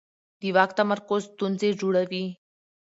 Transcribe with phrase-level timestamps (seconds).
[0.39, 2.25] د واک تمرکز ستونزې جوړوي